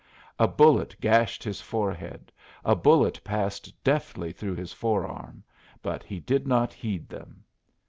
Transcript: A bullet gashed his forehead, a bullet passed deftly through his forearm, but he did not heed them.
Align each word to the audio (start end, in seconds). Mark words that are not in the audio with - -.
A 0.39 0.47
bullet 0.47 0.95
gashed 0.99 1.43
his 1.43 1.61
forehead, 1.61 2.31
a 2.65 2.73
bullet 2.75 3.21
passed 3.23 3.71
deftly 3.83 4.31
through 4.31 4.55
his 4.55 4.73
forearm, 4.73 5.43
but 5.83 6.01
he 6.01 6.19
did 6.19 6.47
not 6.47 6.73
heed 6.73 7.07
them. 7.07 7.43